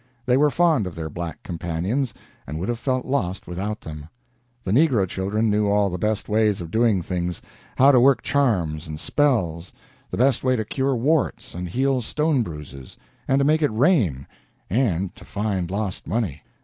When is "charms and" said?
8.23-8.99